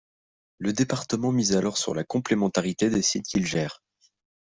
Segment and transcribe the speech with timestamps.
[0.57, 3.83] Le département mise alors sur la complémentarité des sites qu'il gère.